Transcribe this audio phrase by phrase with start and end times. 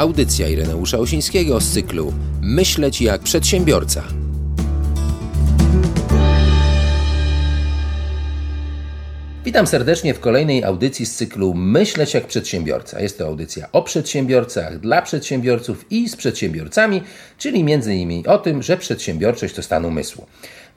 [0.00, 4.04] Audycja Ireneusza Osińskiego z cyklu Myśleć jak przedsiębiorca.
[9.44, 13.00] Witam serdecznie w kolejnej audycji z cyklu Myśleć jak przedsiębiorca.
[13.00, 17.02] Jest to audycja o przedsiębiorcach, dla przedsiębiorców i z przedsiębiorcami,
[17.38, 20.26] czyli między innymi o tym, że przedsiębiorczość to stan umysłu.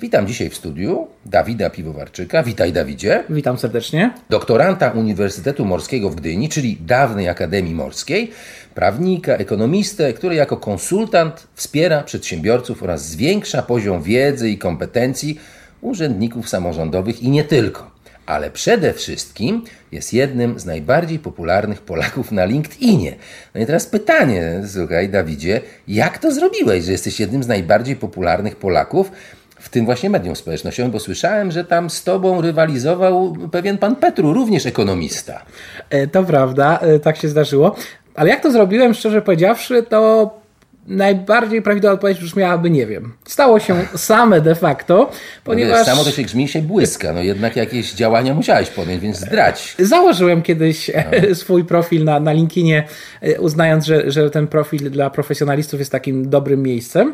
[0.01, 2.43] Witam dzisiaj w studiu Dawida Piwowarczyka.
[2.43, 3.23] Witaj Dawidzie.
[3.29, 4.13] Witam serdecznie.
[4.29, 8.31] Doktoranta Uniwersytetu Morskiego w Gdyni, czyli dawnej Akademii Morskiej,
[8.75, 15.39] prawnika, ekonomistę, który jako konsultant wspiera przedsiębiorców oraz zwiększa poziom wiedzy i kompetencji
[15.81, 17.93] urzędników samorządowych i nie tylko
[18.25, 23.15] ale przede wszystkim jest jednym z najbardziej popularnych Polaków na LinkedInie.
[23.55, 28.55] No i teraz pytanie, słuchaj, Dawidzie, jak to zrobiłeś, że jesteś jednym z najbardziej popularnych
[28.55, 29.11] Polaków?
[29.59, 34.33] w tym właśnie medium społecznościowym, bo słyszałem, że tam z tobą rywalizował pewien pan Petru,
[34.33, 35.45] również ekonomista.
[35.89, 37.75] E, to prawda, e, tak się zdarzyło.
[38.15, 40.43] Ale jak to zrobiłem, szczerze powiedziawszy, to
[40.87, 43.13] najbardziej prawidłowa odpowiedź brzmiałaby nie wiem.
[43.25, 45.11] Stało się same de facto,
[45.43, 45.71] ponieważ...
[45.71, 49.17] No wiesz, samo to się grzmi się błyska, no jednak jakieś działania musiałeś podjąć, więc
[49.17, 49.75] zdrać.
[49.79, 51.35] Założyłem kiedyś no.
[51.35, 52.83] swój profil na, na LinkedInie,
[53.21, 57.13] e, uznając, że, że ten profil dla profesjonalistów jest takim dobrym miejscem.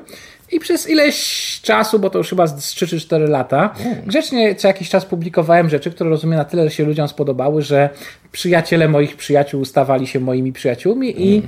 [0.51, 3.73] I przez ileś czasu, bo to już chyba z 3 czy 4 lata,
[4.05, 7.89] grzecznie co jakiś czas publikowałem rzeczy, które rozumiem na tyle się ludziom spodobały, że
[8.31, 11.43] przyjaciele moich przyjaciół stawali się moimi przyjaciółmi i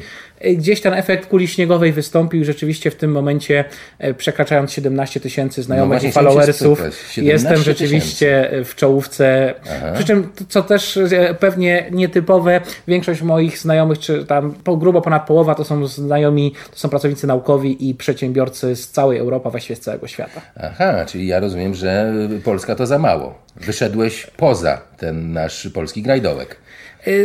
[0.56, 3.66] gdzieś ten efekt kuli śniegowej wystąpił rzeczywiście w tym momencie
[4.00, 6.84] e, przekraczając 17 tysięcy znajomych no i followersów.
[7.18, 9.54] Jestem rzeczywiście w czołówce.
[9.64, 9.92] Aha.
[9.96, 15.56] Przy czym, co też e, pewnie nietypowe, większość moich znajomych, czy tam grubo ponad połowa
[15.56, 20.08] to są znajomi, to są pracownicy naukowi i przedsiębiorcy z całej Europy, właściwie z całego
[20.08, 20.42] świata.
[20.56, 23.36] Aha, czyli ja rozumiem, że Polska to za mało.
[23.56, 26.58] Wyszedłeś poza ten nasz polski grajdołek.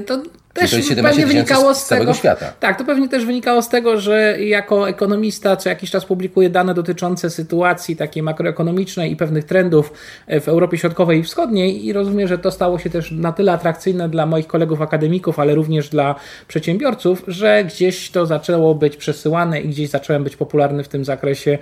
[0.07, 0.23] To
[0.57, 2.53] też to pewnie wynikało z, z tego, świata.
[2.61, 6.75] Tak, to pewnie też wynikało z tego, że jako ekonomista co jakiś czas publikuję dane
[6.75, 9.93] dotyczące sytuacji takiej makroekonomicznej i pewnych trendów
[10.41, 14.09] w Europie Środkowej i Wschodniej i rozumiem, że to stało się też na tyle atrakcyjne
[14.09, 16.15] dla moich kolegów akademików, ale również dla
[16.49, 21.59] przedsiębiorców, że gdzieś to zaczęło być przesyłane i gdzieś zacząłem być popularny w tym zakresie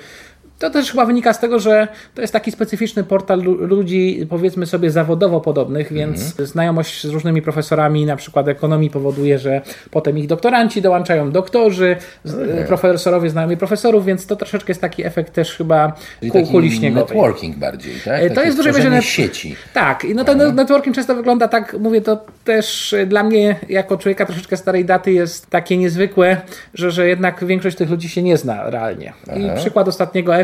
[0.59, 4.91] to też chyba wynika z tego, że to jest taki specyficzny portal ludzi, powiedzmy sobie,
[4.91, 6.47] zawodowo podobnych, więc mhm.
[6.47, 9.61] znajomość z różnymi profesorami, na przykład ekonomii, powoduje, że
[9.91, 12.67] potem ich doktoranci dołączają doktorzy, mhm.
[12.67, 15.93] profesorowie znajomi profesorów, więc to troszeczkę jest taki efekt też chyba
[16.33, 17.17] kul, kuli śniegowej.
[17.17, 18.23] Networking bardziej, tak?
[18.23, 19.57] E, to jest w dużej mierze sieci.
[19.75, 20.57] Tak, no ten mhm.
[20.57, 25.51] networking często wygląda tak, mówię to też dla mnie, jako człowieka troszeczkę starej daty, jest
[25.51, 26.41] takie niezwykłe,
[26.75, 29.13] że, że jednak większość tych ludzi się nie zna realnie.
[29.37, 30.35] I przykład ostatniego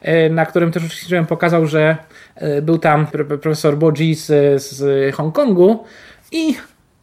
[0.00, 1.96] E, na którym też uczestniczyłem, pokazał, że
[2.34, 3.06] e, był tam
[3.42, 4.26] profesor Boji z,
[4.62, 5.84] z Hongkongu
[6.32, 6.54] i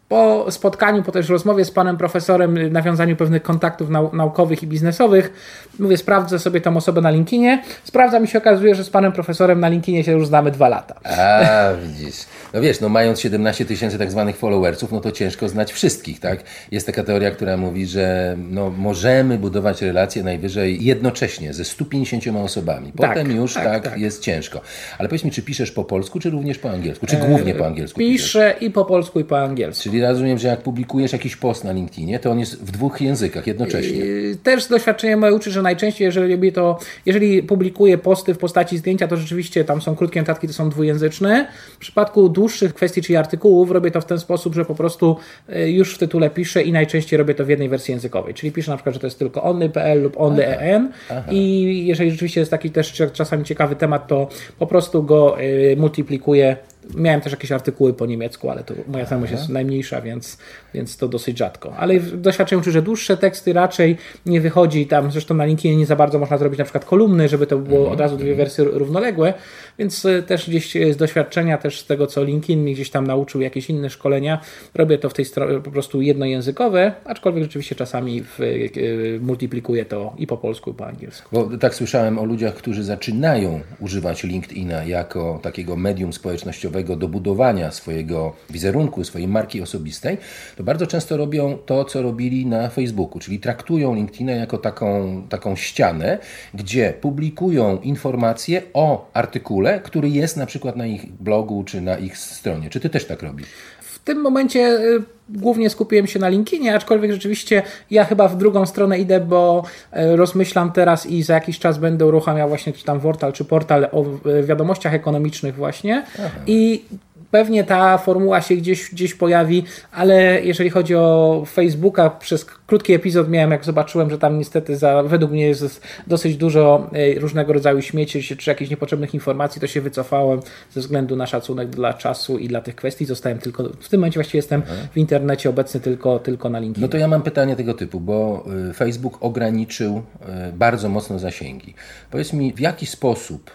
[0.10, 5.34] po spotkaniu, po też rozmowie z panem profesorem, nawiązaniu pewnych kontaktów nau naukowych i biznesowych,
[5.80, 7.64] mówię, sprawdzę sobie tą osobę na LinkedInie.
[7.84, 10.96] Sprawdza mi się okazuje, że z panem profesorem na LinkedInie się już znamy dwa lata.
[11.04, 12.16] A, widzisz.
[12.54, 16.44] No wiesz, no mając 17 tysięcy tak zwanych followersów, no to ciężko znać wszystkich, tak?
[16.72, 22.92] Jest taka teoria, która mówi, że no, możemy budować relacje najwyżej jednocześnie ze 150 osobami.
[22.92, 24.62] Tak, Potem tak, już tak, tak, tak, jest ciężko.
[24.98, 27.06] Ale powiedz mi, czy piszesz po polsku, czy również po angielsku?
[27.06, 28.00] Czy głównie po angielsku?
[28.00, 28.70] Piszę piszesz?
[28.70, 29.84] i po polsku, i po angielsku.
[29.84, 33.48] Czyli rozumiem, że jak publikujesz jakiś post na LinkedInie, to on jest w dwóch językach
[33.48, 33.98] jednocześnie.
[33.98, 39.08] Yy, też doświadczenie moje uczy, że najczęściej, jeżeli to, jeżeli publikuję posty w postaci zdjęcia,
[39.08, 41.48] to rzeczywiście tam są krótkie notatki, to są dwujęzyczne.
[41.74, 45.18] W przypadku dłuższych kwestii, czyli artykułów, robię to w ten sposób, że po prostu
[45.50, 48.34] yy, już w tytule piszę i najczęściej robię to w jednej wersji językowej.
[48.34, 50.92] Czyli piszę na przykład, że to jest tylko only.pl lub only.en
[51.32, 54.30] i jeżeli rzeczywiście jest taki też czasami ciekawy temat, to
[54.60, 56.58] po prostu go yy, multiplikuję
[56.96, 60.38] Miałem też jakieś artykuły po niemiecku, ale to moja znajomość jest najmniejsza, więc,
[60.74, 61.74] więc to dosyć rzadko.
[61.78, 65.96] Ale doświadczenie uczy, że dłuższe teksty raczej nie wychodzi tam, zresztą na LinkedInie nie za
[65.96, 67.94] bardzo można zrobić na przykład kolumny, żeby to było mhm.
[67.94, 69.34] od razu dwie wersje równoległe,
[69.80, 73.42] więc e, też gdzieś z doświadczenia, też z tego co LinkedIn mi gdzieś tam nauczył,
[73.42, 74.42] jakieś inne szkolenia,
[74.76, 80.14] robię to w tej stronie po prostu jednojęzykowe, aczkolwiek rzeczywiście czasami w, e, multiplikuję to
[80.18, 81.30] i po polsku, i po angielsku.
[81.32, 87.72] Bo tak słyszałem o ludziach, którzy zaczynają używać LinkedIna jako takiego medium społecznościowego, do budowania
[87.72, 90.18] swojego wizerunku, swojej marki osobistej,
[90.58, 95.56] to bardzo często robią to, co robili na Facebooku, czyli traktują LinkedIna jako taką, taką
[95.56, 96.18] ścianę,
[96.54, 102.18] gdzie publikują informacje o artykule, który jest na przykład na ich blogu czy na ich
[102.18, 102.70] stronie.
[102.70, 103.48] Czy ty też tak robisz?
[103.82, 108.66] W tym momencie y, głównie skupiłem się na LinkedInie, aczkolwiek rzeczywiście ja chyba w drugą
[108.66, 109.64] stronę idę, bo
[109.98, 113.88] y, rozmyślam teraz i za jakiś czas będę uruchamiał właśnie czy tam portal, czy portal
[113.92, 114.06] o
[114.44, 116.30] wiadomościach ekonomicznych właśnie Aha.
[116.48, 116.86] i
[117.32, 123.30] pewnie ta formuła się gdzieś, gdzieś pojawi, ale jeżeli chodzi o Facebooka, przez krótki epizod
[123.30, 127.82] miałem, jak zobaczyłem, że tam niestety za, według mnie jest dosyć dużo e, różnego rodzaju
[127.82, 130.40] śmieci czy, czy jakichś niepotrzebnych informacji, to się wycofałem
[130.72, 133.06] ze względu na szacunek dla czasu i dla tych kwestii.
[133.06, 134.62] Zostałem tylko, w tym momencie właściwie jestem
[134.92, 136.82] w internecie obecny tylko, tylko na LinkedIn.
[136.82, 141.74] No to ja mam pytanie tego typu, bo y, Facebook ograniczył y, bardzo mocno zasięgi.
[142.12, 143.52] Powiedz mi, w jaki sposób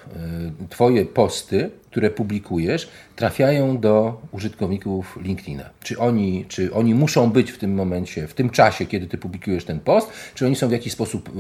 [0.62, 5.70] y, Twoje posty, które publikujesz, trafiają do użytkowników LinkedIna?
[5.82, 9.64] Czy oni, czy oni muszą być w tym momencie, w tym czasie, kiedy Ty publikujesz
[9.64, 11.31] ten post, czy oni są w jakiś sposób,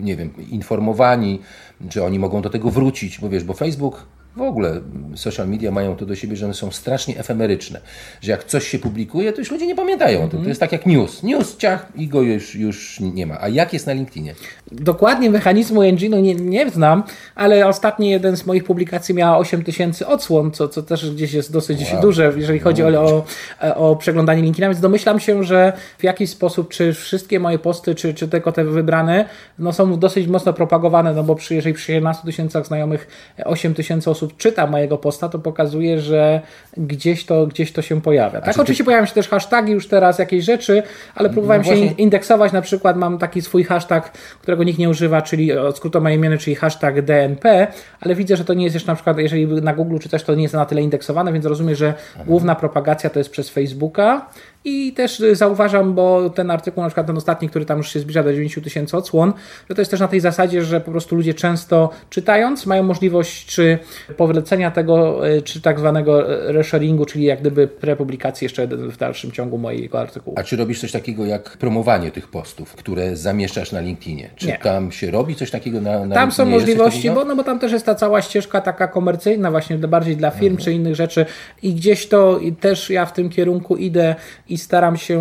[0.00, 1.40] nie wiem, informowani,
[1.88, 3.20] czy oni mogą do tego wrócić?
[3.20, 4.06] Bo wiesz, bo Facebook
[4.38, 4.80] w ogóle
[5.14, 7.80] social media mają to do siebie, że one są strasznie efemeryczne.
[8.20, 10.42] Że jak coś się publikuje, to już ludzie nie pamiętają o tym.
[10.42, 11.22] To jest tak jak news.
[11.22, 13.40] News, ciach i go już, już nie ma.
[13.40, 14.34] A jak jest na LinkedInie?
[14.72, 17.02] Dokładnie mechanizmu engine'u nie, nie znam,
[17.34, 21.92] ale ostatni jeden z moich publikacji miała 8000 odsłon, co, co też gdzieś jest dosyć
[21.92, 22.02] wow.
[22.02, 23.24] duże, jeżeli chodzi o,
[23.60, 27.94] o, o przeglądanie LinkedIna, więc domyślam się, że w jakiś sposób, czy wszystkie moje posty,
[27.94, 29.24] czy, czy tylko te wybrane,
[29.58, 33.08] no są dosyć mocno propagowane, no bo przy, jeżeli przy 11 tysiącach znajomych
[33.44, 36.40] 8 tysięcy osób czyta mojego posta, to pokazuje, że
[36.76, 38.40] gdzieś to, gdzieś to się pojawia.
[38.40, 38.86] Tak, oczywiście ty...
[38.86, 40.82] pojawiają się też hasztagi już teraz, jakieś rzeczy,
[41.14, 45.22] ale próbowałem no się indeksować, na przykład mam taki swój hashtag, którego nikt nie używa,
[45.22, 47.66] czyli skrót moje imię, czyli hashtag DNP,
[48.00, 50.34] ale widzę, że to nie jest jeszcze na przykład, jeżeli na Google czy coś, to
[50.34, 51.94] nie jest na tyle indeksowane, więc rozumiem, że
[52.26, 54.26] główna propagacja to jest przez Facebooka
[54.64, 58.22] i też zauważam, bo ten artykuł, na przykład ten ostatni, który tam już się zbliża
[58.22, 59.32] do 9 tysięcy odsłon,
[59.68, 63.46] że to jest też na tej zasadzie, że po prostu ludzie często czytając mają możliwość
[63.46, 63.78] czy
[64.16, 69.58] powlecenia tego, e, czy tak zwanego resharingu, czyli jak gdyby prepublikacji jeszcze w dalszym ciągu
[69.58, 70.36] mojego artykułu.
[70.38, 74.30] A czy robisz coś takiego jak promowanie tych postów, które zamieszczasz na LinkedInie?
[74.36, 74.58] Czy Nie.
[74.58, 77.72] tam się robi coś takiego na, na Tam są możliwości, bo, no bo tam też
[77.72, 80.64] jest ta cała ścieżka taka komercyjna właśnie bardziej dla firm mhm.
[80.64, 81.26] czy innych rzeczy
[81.62, 84.14] i gdzieś to i też ja w tym kierunku idę
[84.48, 85.18] i staram się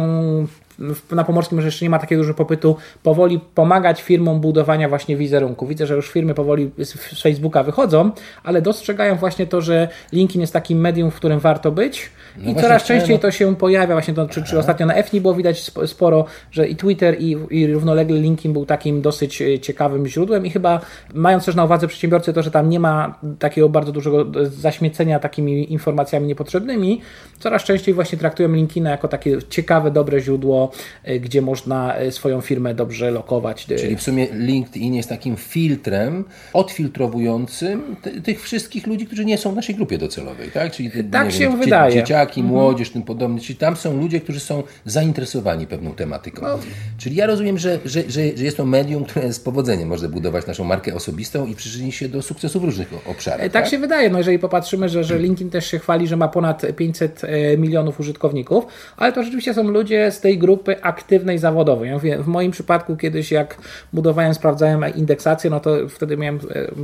[1.11, 5.67] na Pomorskim może jeszcze nie ma takiego dużego popytu, powoli pomagać firmom budowania właśnie wizerunku.
[5.67, 8.11] Widzę, że już firmy powoli z Facebooka wychodzą,
[8.43, 12.55] ale dostrzegają właśnie to, że LinkedIn jest takim medium, w którym warto być no I
[12.55, 13.21] coraz częściej no.
[13.21, 16.75] to się pojawia, właśnie to, czy, czy ostatnio na EFNI było widać sporo, że i
[16.75, 20.81] Twitter i, i równolegle LinkedIn był takim dosyć e, ciekawym źródłem i chyba
[21.13, 25.73] mając też na uwadze przedsiębiorcy to, że tam nie ma takiego bardzo dużego zaśmiecenia takimi
[25.73, 27.01] informacjami niepotrzebnymi,
[27.39, 30.66] coraz częściej właśnie traktują LinkedIna jako takie ciekawe, dobre źródło,
[31.03, 33.65] e, gdzie można e, swoją firmę dobrze lokować.
[33.65, 39.55] Czyli w sumie LinkedIn jest takim filtrem odfiltrowującym tych wszystkich ludzi, którzy nie są w
[39.55, 40.71] naszej grupie docelowej, tak?
[40.71, 41.93] Czyli tak się wiem, wydaje.
[41.93, 42.59] Dzieciaki, mhm.
[42.59, 43.39] młodzież, tym podobne.
[43.39, 46.41] Czyli tam są ludzie, którzy są zainteresowani pewną tematyką.
[46.41, 46.59] No.
[46.97, 50.47] Czyli ja rozumiem, że, że, że, że, jest to medium, które z powodzeniem może budować
[50.47, 53.41] naszą markę osobistą i przyczyni się do sukcesu w różnych obszarach.
[53.41, 53.67] Tak, tak?
[53.67, 54.09] się wydaje.
[54.09, 57.99] No jeżeli popatrzymy, że, że LinkedIn też się chwali, że ma ponad 500 e, milionów
[57.99, 58.65] użytkowników,
[58.97, 61.89] ale to rzeczywiście są ludzie z tej grupy aktywnej zawodowej.
[61.89, 63.57] Ja mówię, w moim przypadku kiedyś jak
[63.93, 66.39] budowałem, sprawdzałem indeksację, no to wtedy miałem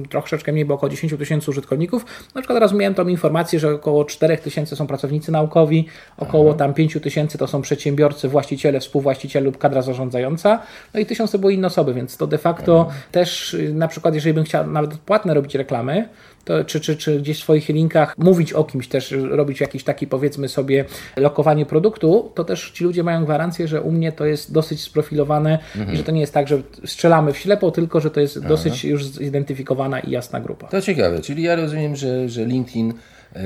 [0.10, 2.06] troszeczkę mniej, bo około 10 tysięcy użytkowników.
[2.36, 5.88] Na przykład teraz miałem tą informację, że około 4 tysięcy są pracownicy naukowi,
[6.18, 6.60] około Aha.
[6.60, 10.60] tam 5 tysięcy to są przedsiębiorcy, właściciele, współwłaściciele lub kadra zarządzająca,
[10.94, 13.00] no i tysiące były inne osoby, więc to de facto Aha.
[13.12, 16.10] też y, na przykład, jeżeli bym chciał nawet płatne robić reklamy,
[16.46, 20.08] to, czy, czy, czy gdzieś w swoich linkach mówić o kimś, też robić jakiś taki
[20.08, 20.86] powiedzmy sobie
[21.18, 25.60] lokowanie produktu, to też ci ludzie mają gwarancję, że u mnie to jest dosyć sprofilowane
[25.76, 25.94] mhm.
[25.94, 28.48] i że to nie jest tak, że strzelamy w ślepo, tylko że to jest Aha.
[28.48, 30.68] dosyć już zidentyfikowana i jasna grupa.
[30.68, 32.94] To ciekawe, czyli ja rozumiem, że, że LinkedIn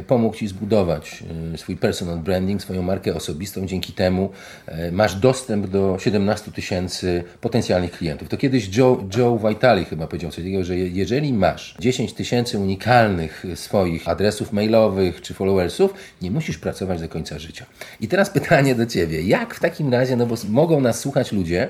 [0.07, 3.65] pomógł Ci zbudować e, swój personal branding, swoją markę osobistą.
[3.65, 4.29] Dzięki temu
[4.65, 8.29] e, masz dostęp do 17 tysięcy potencjalnych klientów.
[8.29, 13.45] To kiedyś Joe, Joe Vitale chyba powiedział coś takiego, że jeżeli masz 10 tysięcy unikalnych
[13.55, 17.65] swoich adresów mailowych czy followersów, nie musisz pracować do końca życia.
[18.01, 19.21] I teraz pytanie do Ciebie.
[19.21, 21.67] Jak w takim razie, no bo mogą nas słuchać ludzie,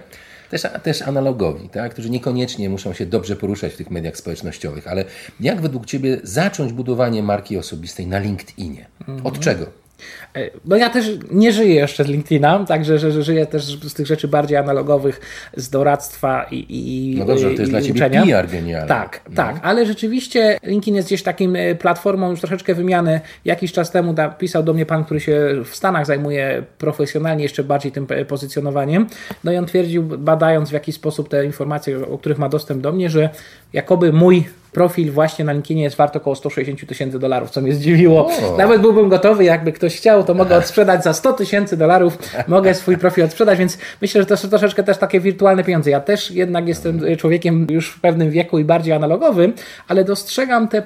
[0.50, 1.92] też, też analogowi, tak?
[1.92, 5.06] którzy niekoniecznie muszą się dobrze poruszać w tych mediach społecznościowych, ale
[5.40, 8.86] jak według Ciebie zacząć budowanie marki osobistej na LinkedInie?
[9.02, 9.40] Od mhm.
[9.40, 9.87] czego?
[10.36, 13.94] E, no ja też nie żyję jeszcze z LinkedIna, także że, że żyję też z
[13.94, 15.22] tych rzeczy bardziej analogowych,
[15.56, 18.26] z doradztwa i, i No dobrze, to jest dla Ciebie uczenia.
[18.26, 18.88] PR genialny.
[18.88, 19.36] Tak, no.
[19.36, 23.22] tak, ale rzeczywiście LinkedIn jest gdzieś takim e, platformą już troszeczkę wymiany.
[23.46, 27.64] Jakiś czas temu da, pisał do mnie pan, który się w Stanach zajmuje profesjonalnie jeszcze
[27.64, 29.08] bardziej tym pozycjonowaniem.
[29.44, 32.92] No i on twierdził, badając w jaki sposób te informacje, o których ma dostęp do
[32.92, 33.30] mnie, że
[33.74, 38.28] jakoby mój profil właśnie na LinkedInie jest wart około 160 tysięcy dolarów, co mnie zdziwiło.
[38.28, 38.58] O.
[38.58, 42.98] Nawet byłbym gotowy, jakby ktoś chciał, to mogę odsprzedać za 100 tysięcy dolarów, mogę swój
[42.98, 45.90] profil odsprzedać, więc myślę, że to są troszeczkę też takie wirtualne pieniądze.
[45.90, 49.54] Ja też jednak jestem człowiekiem już w pewnym wieku i bardziej analogowym,
[49.88, 50.84] ale dostrzegam te,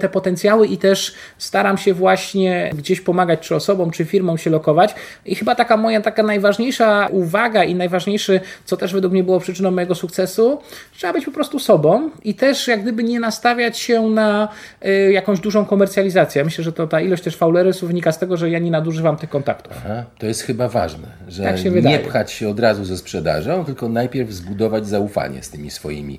[0.00, 4.94] te potencjały i też staram się właśnie gdzieś pomagać czy osobom, czy firmom się lokować.
[5.26, 9.70] I chyba taka moja taka najważniejsza uwaga i najważniejszy, co też według mnie było przyczyną
[9.70, 10.58] mojego sukcesu,
[10.96, 14.48] trzeba być po prostu sobą i też jak gdyby nie nastawiać się na
[14.86, 16.38] y, jakąś dużą komercjalizację.
[16.38, 19.16] Ja Myślę, że to ta ilość też faulerysów wynika z tego, że ja nie nadużywam
[19.16, 19.72] tych kontaktów.
[19.84, 21.98] Aha, to jest chyba ważne, że Tak nie wydaje.
[21.98, 26.18] pchać się od razu ze sprzedażą, tylko najpierw zbudować zaufanie z tymi swoimi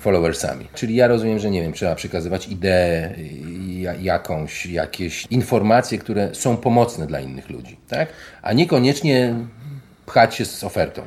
[0.00, 0.68] followersami.
[0.74, 3.10] Czyli ja rozumiem, że nie wiem, trzeba przekazywać ideę,
[3.66, 8.08] ja- jakąś, jakieś informacje, które są pomocne dla innych ludzi, tak?
[8.42, 9.34] A niekoniecznie
[10.06, 11.02] pchać się z ofertą.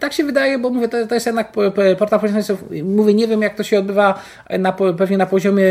[0.00, 2.64] Tak się wydaje, bo mówię, to, to jest jednak po- po- portal profesjonalistów.
[2.84, 4.22] Mówię, nie wiem jak to się odbywa
[4.58, 5.66] na, pewnie na poziomie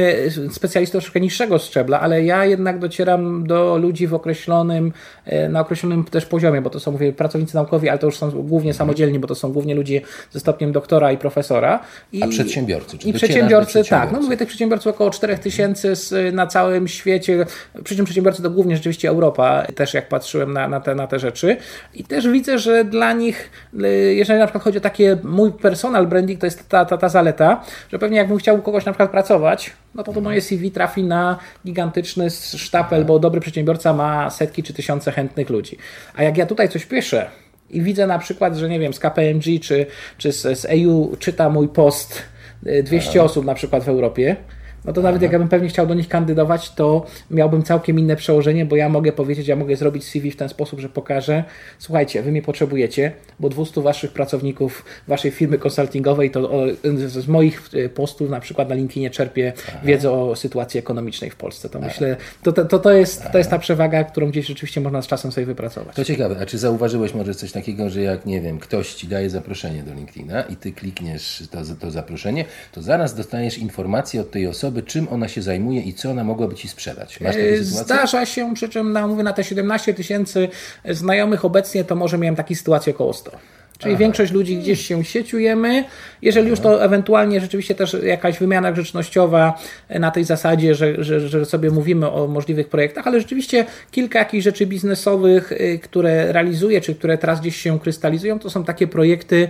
[0.51, 4.93] specjalistów troszkę niższego szczebla, ale ja jednak docieram do ludzi w określonym,
[5.25, 8.31] e, na określonym też poziomie, bo to są, mówię, pracownicy naukowi, ale to już są
[8.31, 10.01] głównie samodzielni, bo to są głównie ludzie
[10.31, 11.79] ze stopniem doktora i profesora.
[12.11, 12.97] I, A przedsiębiorcy?
[12.97, 14.11] Czy I przedsiębiorcy, tak.
[14.11, 17.45] No mówię, tych przedsiębiorców około 4000 z- na całym świecie.
[17.83, 21.19] Przy czym przedsiębiorcy to głównie rzeczywiście Europa, też jak patrzyłem na, na, te, na te
[21.19, 21.57] rzeczy.
[21.93, 23.49] I też widzę, że dla nich,
[23.83, 27.09] y, jeżeli na przykład chodzi o takie mój personal branding, to jest ta, ta, ta
[27.09, 30.71] zaleta, że pewnie jakbym chciał u kogoś na przykład pracować, no to to moje CV
[30.71, 35.77] trafi na gigantyczny sztapel, bo dobry przedsiębiorca ma setki czy tysiące chętnych ludzi.
[36.15, 37.29] A jak ja tutaj coś piszę,
[37.69, 39.85] i widzę na przykład, że nie wiem, z KPMG czy,
[40.17, 42.21] czy z, z EU czyta mój post
[42.67, 44.35] y, 200 osób na przykład w Europie,
[44.85, 48.15] no to nawet jak ja bym pewnie chciał do nich kandydować, to miałbym całkiem inne
[48.15, 51.43] przełożenie, bo ja mogę powiedzieć, ja mogę zrobić CV w ten sposób, że pokażę,
[51.79, 56.65] słuchajcie, wy mnie potrzebujecie, bo 200 waszych pracowników waszej firmy konsultingowej to o,
[57.07, 61.69] z, moich y, postów na przykład na LinkedInie czerpie wiedzę o sytuacji ekonomicznej w Polsce.
[61.69, 65.01] To myślę, to, to, to, to, jest, to jest ta przewaga, którą gdzieś rzeczywiście można
[65.01, 65.95] z czasem sobie wypracować.
[65.95, 69.29] To ciekawe, a czy zauważyłeś może coś takiego, że jak, nie wiem, ktoś ci daje
[69.29, 74.47] zaproszenie do LinkedIna i ty klikniesz to, to zaproszenie, to zaraz dostajesz informację od tej
[74.47, 77.21] osoby, czym ona się zajmuje i co ona mogłaby ci sprzedać.
[77.21, 77.83] Masz takie E, sytuacje?
[77.83, 80.49] Zdarza się, przy czym na, mówię, na te 17 tysięcy
[80.89, 83.31] znajomych obecnie, to może miałem takiej sytuacji około 100.
[83.77, 85.83] Czyli większość ludzi gdzieś się sieciujemy.
[86.21, 91.45] Jeżeli już to ewentualnie rzeczywiście też jakaś wymiana grzecznościowa na tej zasadzie, że, że, że
[91.45, 96.95] sobie mówimy o możliwych projektach, ale rzeczywiście kilka jakichś rzeczy biznesowych, y, które realizuję, czy
[96.95, 99.49] które teraz gdzieś się krystalizują, to są takie projekty,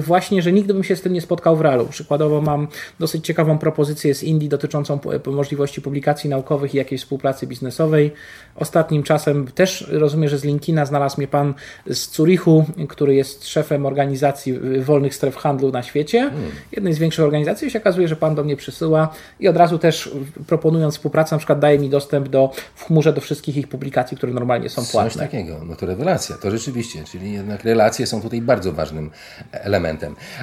[0.00, 1.86] właśnie, że nigdy bym się z tym nie spotkał w realu.
[1.86, 2.68] Przykładowo mam
[3.00, 8.12] dosyć ciekawą propozycję z Indii dotyczącą możliwości publikacji naukowych i jakiejś współpracy biznesowej.
[8.56, 11.54] Ostatnim czasem też rozumiem, że z LinkedIna znalazł mnie pan
[11.86, 16.30] z Zurichu, który jest szefem organizacji y, wolnych stref handlu na świecie,
[16.72, 17.68] jednej z większych organizacji.
[17.68, 19.08] I się okazuje, że pan do mnie przysyła
[19.40, 23.12] i od razu też y, proponując współpracę, na przykład daje mi dostęp do w chmurze
[23.12, 25.22] do wszystkich ich publikacji, które normalnie są Coś płatne.
[25.22, 29.10] takiego, no to rewelacja, to rzeczywiście, czyli jednak relacje są tutaj bardzo ważnym
[29.52, 29.71] elementem.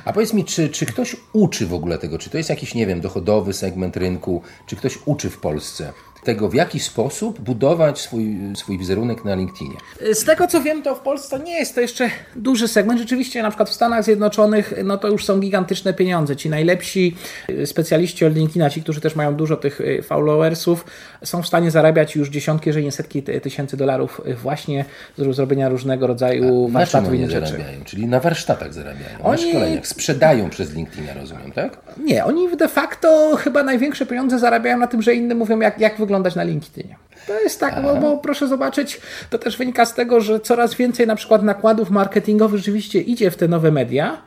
[0.05, 2.87] A powiedz mi, czy, czy ktoś uczy w ogóle tego, czy to jest jakiś, nie
[2.87, 8.37] wiem, dochodowy segment rynku, czy ktoś uczy w Polsce tego, w jaki sposób budować swój,
[8.55, 9.75] swój wizerunek na LinkedInie?
[10.13, 12.99] Z tego co wiem, to w Polsce nie jest to jeszcze duży segment.
[12.99, 16.35] Rzeczywiście, na przykład w Stanach Zjednoczonych, no to już są gigantyczne pieniądze.
[16.35, 17.15] Ci najlepsi
[17.49, 20.85] y, specjaliści od LinkedIna, ci, którzy też mają dużo tych y, followersów,
[21.23, 24.85] są w stanie zarabiać już dziesiątki, jeżeli nie setki ty- tysięcy dolarów y, właśnie
[25.17, 27.47] z zrobienia różnego rodzaju Na czym warsztatów i rzeczy.
[27.47, 27.83] zarabiają?
[27.85, 31.77] Czyli na warsztatach zarabiają, na Oni- szkoleniach, sprzedają przez LinkedIna, rozumiem, tak?
[32.03, 35.97] Nie, oni de facto chyba największe pieniądze zarabiają na tym, że inni mówią, jak, jak
[36.09, 36.95] wyglądać na LinkedInie.
[37.27, 41.07] To jest tak, bo, bo proszę zobaczyć, to też wynika z tego, że coraz więcej
[41.07, 44.21] na przykład nakładów marketingowych rzeczywiście idzie w te nowe media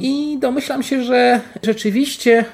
[0.00, 2.44] i domyślam się, że rzeczywiście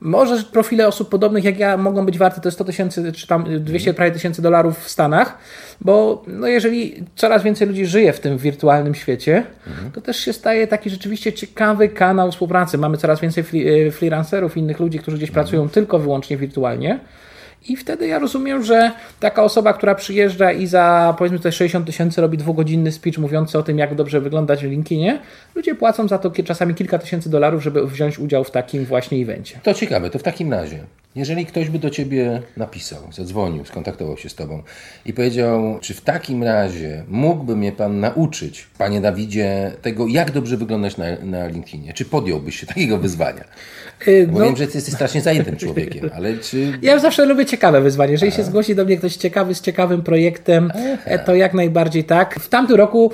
[0.00, 3.94] może profile osób podobnych jak ja mogą być warte te 100 tysięcy czy tam 200
[3.94, 5.38] prawie tysięcy dolarów w Stanach,
[5.80, 9.44] bo no jeżeli coraz więcej ludzi żyje w tym wirtualnym świecie,
[9.94, 12.78] to też się staje taki rzeczywiście ciekawy kanał współpracy.
[12.78, 13.44] Mamy coraz więcej
[13.86, 17.00] e, freelancerów, innych ludzi, którzy gdzieś pracują tylko wyłącznie wirtualnie.
[17.68, 22.20] I wtedy ja rozumiem, że taka osoba, która przyjeżdża i za powiedzmy te 60 tysięcy
[22.20, 25.18] robi dwugodzinny speech mówiący o tym, jak dobrze wyglądać w LinkedInie,
[25.54, 29.60] ludzie płacą za to czasami kilka tysięcy dolarów, żeby wziąć udział w takim właśnie evencie.
[29.62, 30.78] To ciekawe, to w takim razie
[31.14, 34.62] Jeżeli ktoś by do ciebie napisał, zadzwonił, skontaktował się z tobą
[35.06, 40.56] i powiedział, czy w takim razie mógłby mnie pan nauczyć, panie Dawidzie, tego, jak dobrze
[40.56, 41.92] wyglądać na, na LinkedInie?
[41.92, 43.44] Czy podjąłbyś się takiego wyzwania?
[44.08, 46.78] Y, Bo no- wiem, że ty jesteś strasznie zajętym człowiekiem, ale czy...
[46.82, 48.12] Ja zawsze lubię ciekawe wyzwanie.
[48.12, 50.72] Jeżeli się zgłosi do mnie ktoś ciekawy, z ciekawym projektem,
[51.04, 52.40] e, to jak najbardziej tak.
[52.40, 53.12] W tamtym roku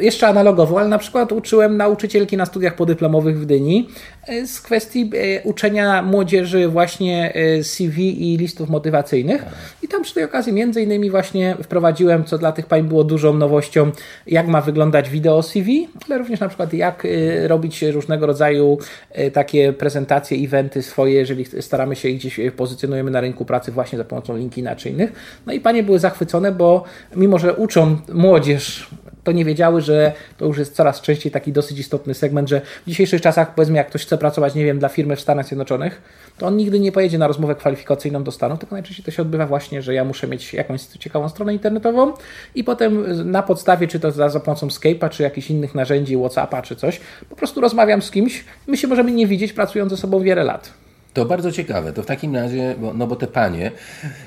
[0.00, 3.88] jeszcze analogowo, ale na przykład uczyłem nauczycielki na studiach podyplomowych w Gdyni
[4.26, 7.98] e, z kwestii e, uczenia młodzieży właśnie CV
[8.32, 9.44] i listów motywacyjnych.
[9.82, 13.34] I tam przy tej okazji między innymi właśnie wprowadziłem, co dla tych pań było dużą
[13.34, 13.90] nowością,
[14.26, 18.78] jak ma wyglądać wideo CV, ale również na przykład jak e, robić różnego rodzaju
[19.10, 23.98] e, takie prezentacje, eventy swoje, jeżeli staramy się gdzieś e, pozycjonujemy na rynku pracy właśnie
[23.98, 25.12] za pomocą LinkedIna czy innych.
[25.46, 26.84] No i panie były zachwycone, bo
[27.16, 28.90] mimo, że uczą młodzież
[29.26, 32.88] to nie wiedziały, że to już jest coraz częściej taki dosyć istotny segment, że w
[32.88, 36.02] dzisiejszych czasach, powiedzmy, jak ktoś chce pracować, nie wiem, dla firmy w Stanach Zjednoczonych,
[36.38, 39.46] to on nigdy nie pojedzie na rozmowę kwalifikacyjną do Stanów, tylko najczęściej to się odbywa
[39.46, 42.12] właśnie, że ja muszę mieć jakąś ciekawą stronę internetową
[42.54, 46.62] i potem na podstawie, czy to za, za pomocą Skype'a, czy jakichś innych narzędzi, Whatsappa,
[46.62, 50.20] czy coś, po prostu rozmawiam z kimś, my się możemy nie widzieć, pracując ze sobą
[50.20, 50.72] wiele lat.
[51.16, 51.92] To bardzo ciekawe.
[51.92, 53.70] To w takim razie, bo, no bo te panie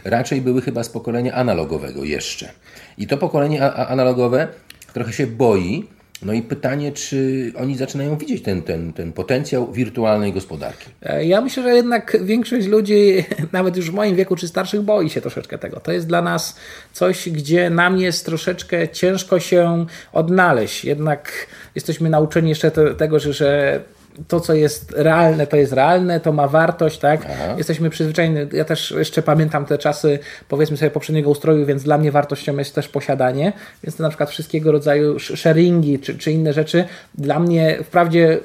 [0.04, 2.50] raczej były chyba z pokolenia analogowego jeszcze.
[2.98, 4.48] I to pokolenie analogowe
[4.94, 5.88] trochę się boi.
[6.22, 10.86] No i pytanie, czy oni zaczynają widzieć ten, ten, ten potencjał wirtualnej gospodarki.
[11.04, 15.10] E, Ja myślę, że jednak większość ludzi, nawet już w moim wieku czy starszych, boi
[15.10, 15.80] się troszeczkę tego.
[15.80, 16.56] To jest dla nas
[16.94, 20.86] coś, gdzie nam jest troszeczkę ciężko się odnaleźć.
[20.86, 23.82] Jednak jesteśmy nauczeni jeszcze te, tego, że, że
[24.28, 27.22] to, co jest realne, to jest realne, to ma wartość, tak?
[27.58, 28.40] Jesteśmy przyzwyczajeni.
[28.54, 32.76] Ja też jeszcze pamiętam te czasy, powiedzmy sobie, poprzedniego ustroju, więc dla mnie wartością jest
[32.76, 33.54] też posiadanie.
[33.84, 36.84] Więc to na przykład wszystkiego rodzaju sh- sharingi czy, czy inne rzeczy.
[37.16, 38.40] Dla mnie, wprawdzie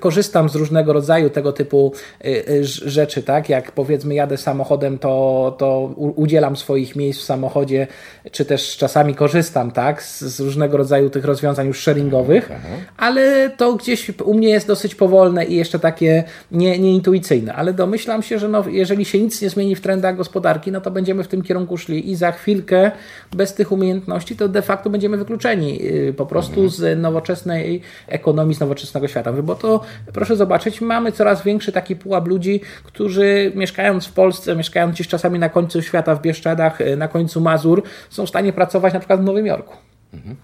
[0.00, 1.92] korzystam z różnego rodzaju tego typu
[2.24, 3.48] y, y, rzeczy, tak?
[3.48, 7.86] Jak powiedzmy jadę samochodem, to, to udzielam swoich miejsc w samochodzie,
[8.30, 10.02] czy też czasami korzystam, tak?
[10.02, 12.48] Z, z różnego rodzaju tych rozwiązań już sharingowych,
[12.96, 17.54] ale to gdzieś u mnie jest dosyć powolne i jeszcze takie nie, nieintuicyjne.
[17.54, 20.90] Ale domyślam się, że no, jeżeli się nic nie zmieni w trendach gospodarki, no to
[20.90, 22.90] będziemy w tym kierunku szli i za chwilkę
[23.32, 28.60] bez tych umiejętności to de facto będziemy wykluczeni yy, po prostu z nowoczesnej ekonomii, z
[28.60, 29.32] nowoczesnego świata.
[29.32, 29.80] Bo to
[30.12, 35.38] proszę zobaczyć, mamy coraz większy taki pułap ludzi, którzy mieszkając w Polsce, mieszkając gdzieś czasami
[35.38, 39.20] na końcu świata w Bieszczadach, yy, na końcu Mazur, są w stanie pracować na przykład
[39.20, 39.89] w Nowym Jorku.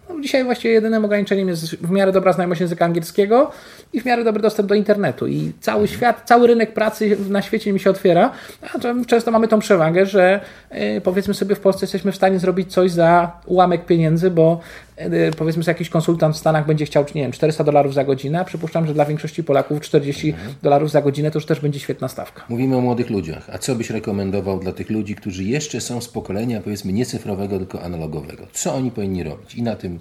[0.08, 3.50] No, dzisiaj właściwie jedynym ograniczeniem jest w miarę dobra znajomość języka angielskiego
[3.92, 5.26] i w miarę dobry dostęp do internetu.
[5.26, 8.32] I cały świat, cały rynek pracy na świecie mi się otwiera.
[8.74, 10.40] A to często mamy tą przewagę, że
[10.96, 14.60] y, powiedzmy sobie w Polsce jesteśmy w stanie zrobić coś za ułamek pieniędzy, bo
[15.36, 18.44] powiedzmy sobie jakiś konsultant w Stanach będzie chciał, nie wiem, 400 dolarów za godzinę, a
[18.44, 22.44] przypuszczam, że dla większości Polaków 40 dolarów za godzinę to już też będzie świetna stawka.
[22.48, 23.50] Mówimy o młodych ludziach.
[23.52, 27.58] A co byś rekomendował dla tych ludzi, którzy jeszcze są z pokolenia, powiedzmy, nie cyfrowego,
[27.58, 28.46] tylko analogowego?
[28.52, 29.54] Co oni powinni robić?
[29.54, 29.98] I na tym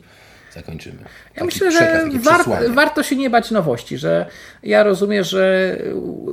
[0.55, 0.97] zakończymy.
[0.99, 4.25] Ja Taki myślę, przekaz, że war, warto się nie bać nowości, że
[4.63, 5.75] ja rozumiem, że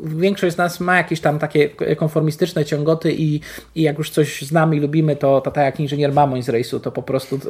[0.04, 3.40] większość z nas ma jakieś tam takie konformistyczne ciągoty i,
[3.74, 6.80] i jak już coś znamy i lubimy, to, to tak jak inżynier Mamoń z rejsu,
[6.80, 7.40] to po prostu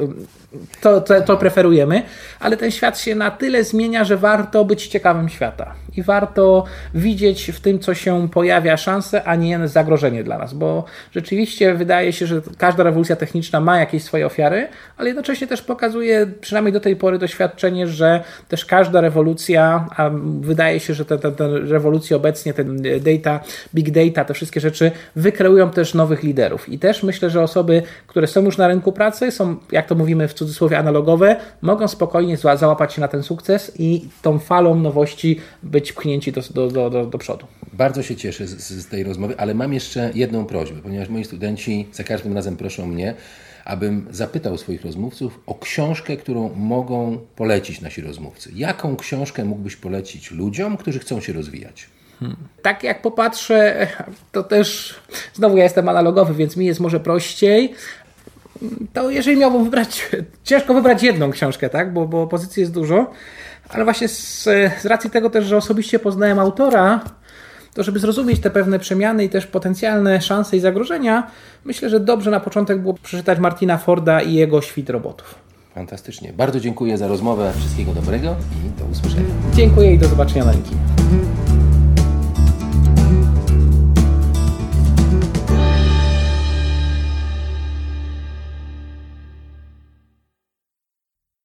[0.81, 2.03] to, to, to preferujemy,
[2.39, 5.75] ale ten świat się na tyle zmienia, że warto być ciekawym świata.
[5.97, 10.85] I warto widzieć w tym, co się pojawia szansę, a nie zagrożenie dla nas, bo
[11.11, 16.27] rzeczywiście wydaje się, że każda rewolucja techniczna ma jakieś swoje ofiary, ale jednocześnie też pokazuje,
[16.41, 20.09] przynajmniej do tej pory, doświadczenie, że też każda rewolucja, a
[20.41, 23.39] wydaje się, że te, te, te rewolucje obecnie, ten data,
[23.75, 26.69] big data, te wszystkie rzeczy wykreują też nowych liderów.
[26.69, 30.27] I też myślę, że osoby, które są już na rynku pracy, są, jak to mówimy
[30.27, 35.93] w cudzysłowie, analogowe, mogą spokojnie załapać się na ten sukces i tą falą nowości być
[35.93, 37.45] pchnięci do, do, do, do, do przodu.
[37.73, 41.87] Bardzo się cieszę z, z tej rozmowy, ale mam jeszcze jedną prośbę, ponieważ moi studenci
[41.91, 43.13] za każdym razem proszą mnie,
[43.65, 48.51] abym zapytał swoich rozmówców o książkę, którą mogą polecić nasi rozmówcy.
[48.55, 51.89] Jaką książkę mógłbyś polecić ludziom, którzy chcą się rozwijać?
[52.61, 53.87] Tak jak popatrzę,
[54.31, 54.95] to też
[55.33, 57.73] znowu ja jestem analogowy, więc mi jest może prościej.
[58.93, 60.09] To jeżeli miałbym wybrać,
[60.43, 61.93] ciężko wybrać jedną książkę, tak?
[61.93, 63.11] Bo, bo pozycji jest dużo,
[63.69, 64.43] ale właśnie z,
[64.81, 67.01] z racji tego też, że osobiście poznałem autora,
[67.73, 71.27] to żeby zrozumieć te pewne przemiany i też potencjalne szanse i zagrożenia,
[71.65, 75.35] myślę, że dobrze na początek było przeczytać Martina Forda i jego świt robotów.
[75.75, 76.33] Fantastycznie.
[76.33, 77.53] Bardzo dziękuję za rozmowę.
[77.57, 79.29] Wszystkiego dobrego i do usłyszenia.
[79.53, 80.81] Dziękuję i do zobaczenia na LinkedInie.